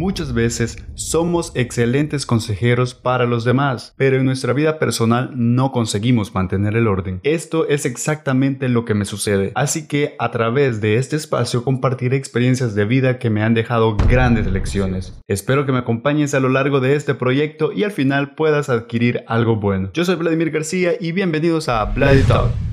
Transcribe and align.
Muchas 0.00 0.32
veces 0.32 0.78
somos 0.94 1.52
excelentes 1.54 2.24
consejeros 2.24 2.94
para 2.94 3.26
los 3.26 3.44
demás, 3.44 3.92
pero 3.98 4.16
en 4.16 4.24
nuestra 4.24 4.54
vida 4.54 4.78
personal 4.78 5.30
no 5.34 5.72
conseguimos 5.72 6.34
mantener 6.34 6.74
el 6.74 6.88
orden. 6.88 7.20
Esto 7.22 7.68
es 7.68 7.84
exactamente 7.84 8.70
lo 8.70 8.86
que 8.86 8.94
me 8.94 9.04
sucede, 9.04 9.52
así 9.54 9.86
que 9.88 10.16
a 10.18 10.30
través 10.30 10.80
de 10.80 10.94
este 10.94 11.16
espacio 11.16 11.64
compartiré 11.64 12.16
experiencias 12.16 12.74
de 12.74 12.86
vida 12.86 13.18
que 13.18 13.28
me 13.28 13.42
han 13.42 13.52
dejado 13.52 13.94
grandes 13.98 14.46
lecciones. 14.46 15.20
Espero 15.28 15.66
que 15.66 15.72
me 15.72 15.80
acompañes 15.80 16.32
a 16.32 16.40
lo 16.40 16.48
largo 16.48 16.80
de 16.80 16.94
este 16.94 17.14
proyecto 17.14 17.70
y 17.70 17.84
al 17.84 17.92
final 17.92 18.34
puedas 18.34 18.70
adquirir 18.70 19.22
algo 19.26 19.56
bueno. 19.56 19.90
Yo 19.92 20.06
soy 20.06 20.14
Vladimir 20.14 20.50
García 20.50 20.92
y 20.98 21.12
bienvenidos 21.12 21.68
a 21.68 21.84
Bloody 21.84 22.22
Talk. 22.22 22.69